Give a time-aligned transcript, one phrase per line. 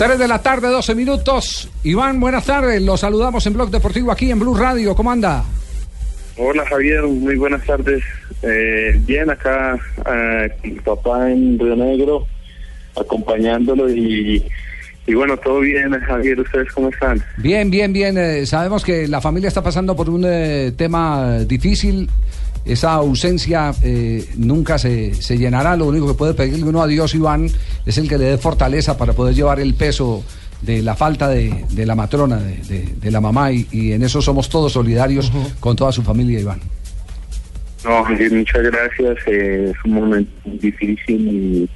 [0.00, 1.68] 3 de la tarde, 12 minutos.
[1.84, 2.80] Iván, buenas tardes.
[2.80, 4.94] Los saludamos en Blog Deportivo aquí en Blue Radio.
[4.94, 5.44] ¿Cómo anda?
[6.38, 8.02] Hola Javier, muy buenas tardes.
[8.40, 9.78] Eh, bien, acá
[10.10, 12.26] eh, mi papá en Río Negro,
[12.98, 14.42] acompañándolo y,
[15.06, 17.22] y bueno, todo bien Javier, ¿ustedes cómo están?
[17.36, 18.16] Bien, bien, bien.
[18.16, 22.08] Eh, sabemos que la familia está pasando por un eh, tema difícil.
[22.64, 25.76] Esa ausencia eh, nunca se, se llenará.
[25.76, 27.48] Lo único que puede pedirle uno a Dios, Iván,
[27.86, 30.22] es el que le dé fortaleza para poder llevar el peso
[30.62, 34.02] de la falta de, de la matrona, de, de- de la mamá, y, y en
[34.02, 36.60] eso somos todos solidarios con toda su familia, Iván.
[37.82, 39.16] No, muchas gracias.
[39.26, 41.70] eh, es un momento difícil, y-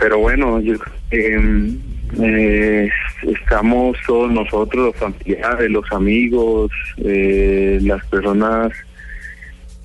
[0.00, 0.74] pero bueno, yo
[1.12, 1.70] eh,
[2.20, 2.88] eh,
[3.22, 8.72] estamos todos nosotros, los familiares, los amigos, eh, las personas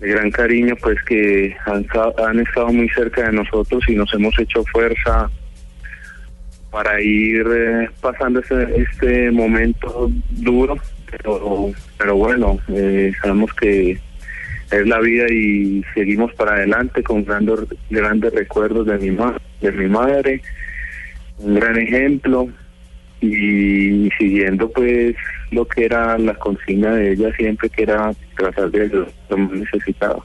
[0.02, 1.86] de gran cariño, pues que han,
[2.18, 5.30] han estado muy cerca de nosotros y nos hemos hecho fuerza
[6.72, 10.76] para ir eh, pasando este, este momento duro,
[11.10, 14.00] pero, pero bueno, eh, sabemos que
[14.72, 19.72] es la vida y seguimos para adelante con grandes, grandes recuerdos de mi, ma de
[19.72, 20.42] mi madre,
[21.38, 22.50] un gran ejemplo
[23.20, 23.91] y
[24.22, 25.16] siguiendo pues
[25.50, 29.40] lo que era la consigna de ella siempre que era tratar de ayudar a los
[29.40, 30.24] más necesitados.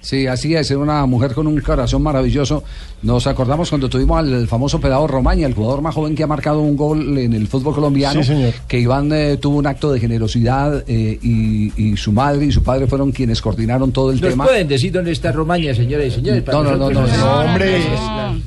[0.00, 2.62] Sí, así es, era una mujer con un corazón maravilloso.
[3.02, 6.60] Nos acordamos cuando tuvimos al famoso pelado Romaña, el jugador más joven que ha marcado
[6.60, 8.54] un gol en el fútbol colombiano, Sí, señor.
[8.68, 12.62] que Iván eh, tuvo un acto de generosidad eh, y, y su madre y su
[12.62, 14.44] padre fueron quienes coordinaron todo el ¿Nos tema.
[14.44, 16.44] pueden decir dónde está Romaña, señoras y señores?
[16.46, 17.00] No, no, no, no,
[17.40, 17.78] hombre.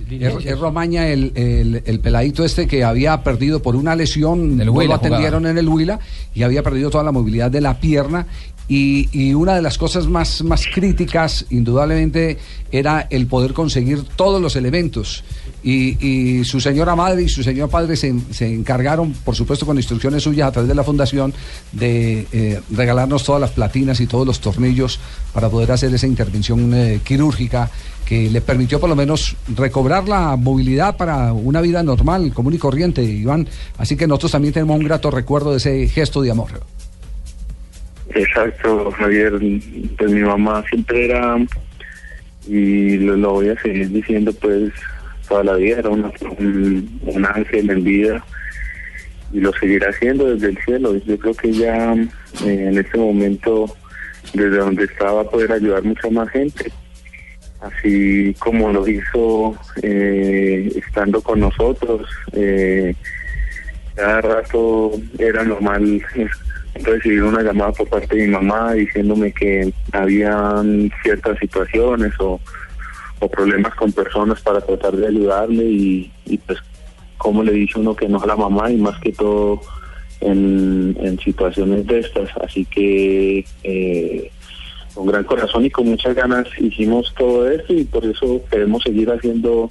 [0.10, 4.66] Es, es Romaña, el, el- el peladito este que había perdido por una lesión, no
[4.66, 6.00] lo atendieron en el Huila
[6.34, 8.26] y había perdido toda la movilidad de la pierna.
[8.68, 12.38] Y, una de las cosas más, más críticas, indudablemente,
[12.72, 15.24] era el poder conseguir todos los elementos.
[15.64, 19.78] Y, y su señora madre y su señor padre se, se encargaron, por supuesto con
[19.78, 21.34] instrucciones suyas a través de la fundación,
[21.74, 25.00] de eh, regalarnos todas las platinas y todos los tornillos
[25.34, 27.70] para poder hacer esa intervención eh, quirúrgica
[28.06, 32.58] que le permitió por lo menos recobrar la movilidad para una vida normal, común y
[32.58, 33.48] corriente, Iván.
[33.78, 36.62] Así que nosotros también tenemos un grato recuerdo de ese gesto de amor.
[38.14, 39.34] Exacto, Javier.
[39.98, 41.38] Pues mi mamá siempre era,
[42.48, 44.72] y lo, voy a seguir diciendo pues
[45.28, 48.24] toda la vida, era una- un, un ángel en vida
[49.32, 50.96] y lo seguirá haciendo desde el cielo.
[51.06, 53.74] Yo creo que ya eh, en este momento,
[54.34, 56.72] desde donde estaba, poder ayudar mucha más gente.
[57.62, 62.10] Así como lo hizo eh, estando con nosotros.
[62.34, 62.94] Eh,
[63.96, 66.02] cada rato era normal
[66.76, 72.40] recibir una llamada por parte de mi mamá diciéndome que habían ciertas situaciones o,
[73.20, 76.60] o problemas con personas para tratar de ayudarle y, pues
[77.18, 79.62] cómo le dice uno que no a la mamá y más que todo
[80.22, 82.30] en, situaciones de estas.
[82.38, 84.32] Así que eh,
[84.96, 89.12] con gran corazón y con muchas ganas hicimos todo esto y por eso queremos seguir
[89.12, 89.70] haciendo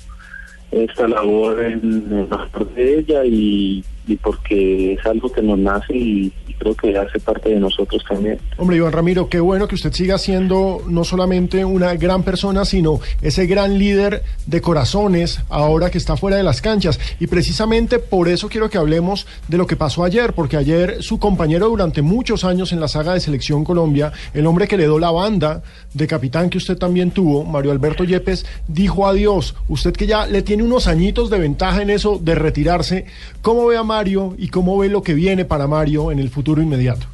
[0.71, 6.33] esta labor en, en de ella y, y porque es algo que nos nace y,
[6.59, 8.39] creo que hace parte de nosotros también.
[8.59, 13.01] Hombre, Iván Ramiro, qué bueno que usted siga siendo no solamente una gran persona, sino
[13.23, 17.01] ese gran líder de corazones ahora que está fuera de las canchas.
[17.19, 21.19] Y precisamente por eso quiero que hablemos de lo que pasó ayer, porque ayer su
[21.19, 24.99] compañero durante muchos años en la saga de Selección Colombia, el hombre que le dio
[24.99, 25.63] la banda
[25.95, 29.55] de capitán que usted también tuvo, Mario Alberto Yepes, dijo adiós.
[29.67, 33.07] Usted que ya le tiene unos añitos de ventaja en eso de retirarse,
[33.41, 36.63] ¿cómo ve a Mario y cómo ve lo que viene para Mario en el futuro
[36.63, 37.07] inmediato?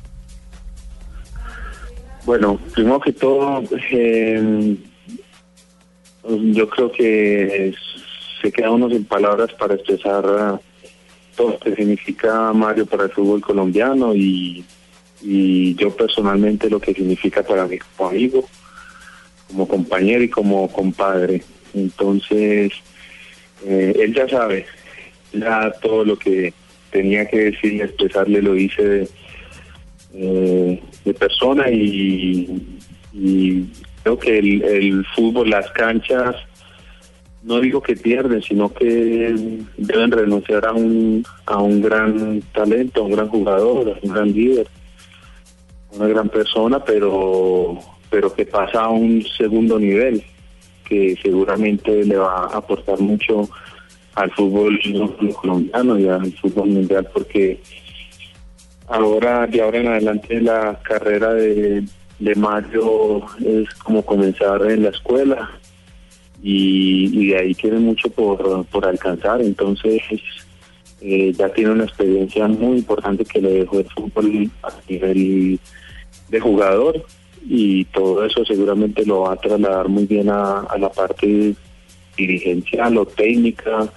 [2.24, 4.76] Bueno, primero que todo, eh,
[6.24, 7.72] yo creo que
[8.42, 10.60] se queda uno sin palabras para expresar
[11.36, 14.64] todo lo que significa Mario para el fútbol colombiano y,
[15.22, 18.44] y yo personalmente lo que significa para mí como amigo,
[19.48, 21.42] como compañero y como compadre.
[21.74, 22.72] Entonces,
[23.64, 24.66] eh, él ya sabe,
[25.32, 26.52] ya todo lo que
[26.96, 29.08] tenía que decir y expresarle lo hice de,
[30.14, 30.80] eh,
[31.18, 32.62] persona y,
[34.02, 36.36] creo que el, el fútbol, las canchas,
[37.42, 43.04] no digo que pierden, sino que deben renunciar a un, a un gran talento, a
[43.04, 44.66] un gran jugador, a un gran líder,
[45.92, 47.78] una gran persona, pero,
[48.08, 50.24] pero que pasa a un segundo nivel,
[50.88, 53.50] que seguramente le va a aportar mucho
[54.16, 54.80] al fútbol
[55.40, 57.60] colombiano y al fútbol mundial, porque
[58.88, 61.84] ahora, de ahora en adelante, la carrera de,
[62.18, 65.50] de Mario es como comenzar en la escuela
[66.42, 69.42] y, y de ahí tiene mucho por, por alcanzar.
[69.42, 70.00] Entonces,
[71.02, 75.60] eh, ya tiene una experiencia muy importante que le dejó el fútbol a nivel
[76.30, 77.04] de jugador
[77.46, 81.54] y todo eso seguramente lo va a trasladar muy bien a, a la parte
[82.16, 83.88] dirigencial o técnica,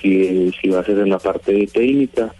[0.00, 2.34] si, si va a ser en la parte técnica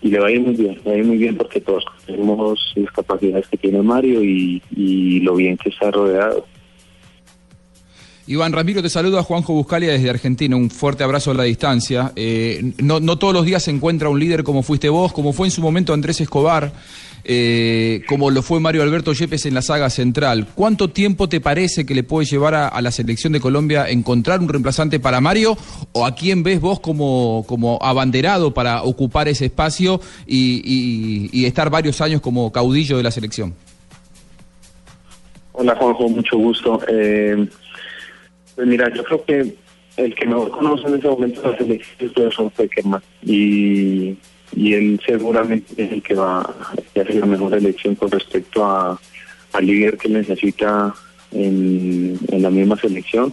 [0.00, 1.84] y le va a ir muy bien, le va a ir muy bien porque todos
[2.06, 6.46] tenemos las capacidades que tiene Mario y, y lo bien que está rodeado.
[8.28, 10.54] Iván Ramiro, te saluda Juanjo Buscalia desde Argentina.
[10.54, 12.12] Un fuerte abrazo a la distancia.
[12.14, 15.46] Eh, no, no, todos los días se encuentra un líder como fuiste vos, como fue
[15.46, 16.70] en su momento Andrés Escobar,
[17.30, 20.46] eh, como lo fue Mario Alberto Yepes en la saga central.
[20.54, 24.48] ¿Cuánto tiempo te parece que le puede llevar a, la selección de Colombia encontrar un
[24.48, 25.54] reemplazante para Mario?
[25.92, 32.00] ¿O a quién ves vos como, como abanderado para ocupar ese espacio y, estar varios
[32.00, 33.54] años como caudillo de la selección?
[35.52, 36.80] Hola Juanjo, mucho gusto.
[36.88, 37.46] Eh,
[38.56, 39.54] pues mira, yo creo que
[39.98, 44.16] el que mejor conoce en ese momento la selección es son Peckerman y,
[44.54, 48.98] y él seguramente es el que va a hacer la mejor elección con respecto a
[49.52, 50.94] al líder que necesita
[51.32, 53.32] en, la misma selección.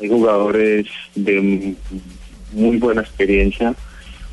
[0.00, 1.74] Hay jugadores de
[2.52, 3.74] muy buena experiencia,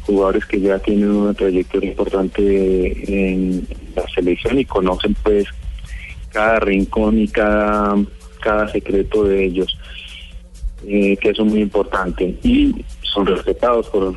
[0.04, 5.46] jugadores que ya tienen una trayectoria importante en la selección y conocen pues
[6.32, 7.96] cada rincón y cada
[8.42, 9.78] cada secreto de ellos,
[10.86, 12.36] eh, que eso es muy importante.
[12.44, 12.84] Y
[13.14, 14.16] son respetados por,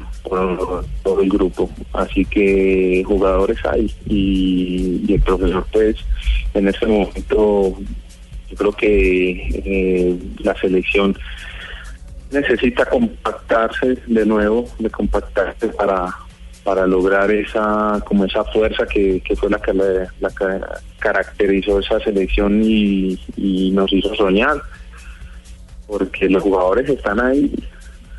[1.03, 1.71] todo el grupo.
[1.93, 5.97] Así que jugadores hay y, el profesor pues
[6.55, 7.77] en ese momento
[8.51, 11.17] yo creo que eh, la selección
[12.31, 16.15] necesita compactarse de nuevo, de compactarse para
[16.65, 20.09] para lograr esa como esa fuerza que, fue la que la,
[20.99, 23.21] caracterizó esa selección y,
[23.73, 24.63] nos hizo soñar
[25.87, 27.53] porque los jugadores están ahí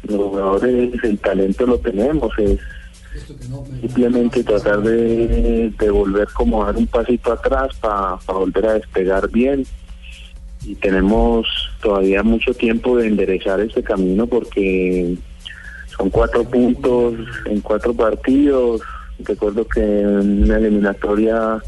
[0.07, 2.59] los jugadores el talento lo tenemos es
[3.81, 9.65] simplemente tratar de, volver como dar un pasito atrás para pa volver a despegar bien
[10.65, 11.47] y tenemos
[11.81, 15.15] todavía mucho tiempo de enderezar ese camino porque
[15.95, 17.13] son cuatro puntos
[17.45, 18.81] en cuatro partidos.
[19.19, 21.61] Recuerdo que en una eliminatoria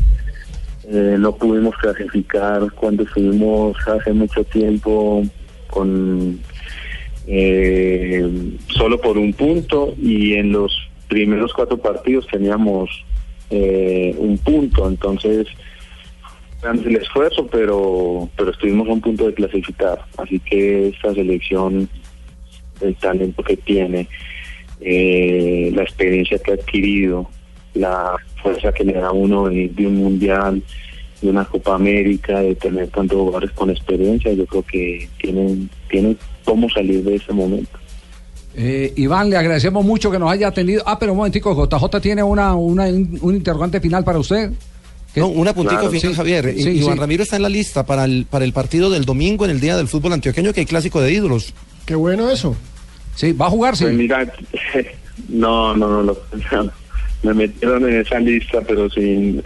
[0.89, 5.24] eh, no pudimos clasificar cuando estuvimos hace mucho tiempo
[5.69, 6.39] con
[7.27, 8.25] eh,
[8.69, 13.06] solo por un punto y en los primeros cuatro partidos teníamos
[13.50, 14.88] eh, un punto.
[14.88, 15.47] Entonces,
[16.63, 20.00] el esfuerzo, pero, pero estuvimos a un punto de clasificar.
[20.18, 21.89] Así que esta selección
[22.81, 24.07] el talento que tiene,
[24.81, 27.29] eh, la experiencia que ha adquirido,
[27.74, 30.62] la fuerza que le da uno de, de, un mundial,
[31.21, 36.18] de una Copa América, de tener tantos jugadores con experiencia, yo creo que tienen, tienen
[36.47, 37.77] cómo salir de ese momento.
[38.55, 40.81] Eh, Iván, le agradecemos mucho que nos haya atendido.
[40.86, 44.51] Ah, pero un momentico, JJ tiene una, una un interrogante final para usted.
[45.15, 46.53] No, una puntica claro, final, sí, Javier.
[46.55, 47.00] Sí, Iván sí.
[47.00, 49.75] Ramiro está en la lista para el, para el partido del domingo en el Día
[49.75, 51.53] del Fútbol Antioqueño, que hay clásico de ídolos.
[51.86, 52.55] Qué bueno eso.
[53.15, 53.83] Sí, va a jugar, sí.
[53.83, 54.31] Pues mira,
[55.29, 56.72] no, no, no, no,
[57.24, 59.41] me metieron en esa lista, pero sin,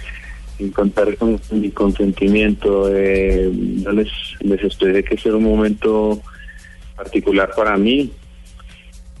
[0.58, 2.90] sin contar con mi consentimiento.
[2.94, 3.50] Eh,
[3.84, 4.08] yo les,
[4.40, 6.20] les esperé que sea un momento
[7.02, 8.12] particular para mí.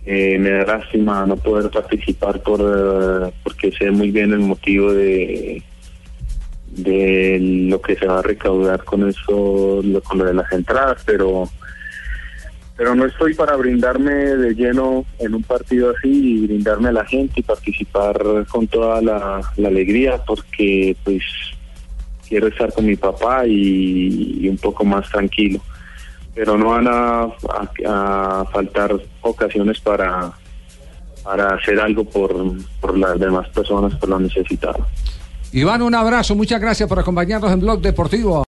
[0.04, 4.92] Eh, me da lástima no poder participar por uh, porque sé muy bien el motivo
[4.92, 5.62] de
[6.70, 11.50] de lo que se va a recaudar con eso, con lo de las entradas, pero
[12.76, 17.04] pero no estoy para brindarme de lleno en un partido así y brindarme a la
[17.04, 18.16] gente y participar
[18.48, 21.22] con toda la, alegría porque pues
[22.26, 25.60] quiero estar con mi papá y un poco más tranquilo
[26.40, 27.28] pero no van a,
[27.86, 30.32] a, faltar ocasiones para
[31.22, 32.34] para hacer algo por,
[32.80, 34.86] por las demás personas por lo necesitado
[35.52, 38.44] Iván un abrazo muchas gracias por acompañarnos en Blog Deportivo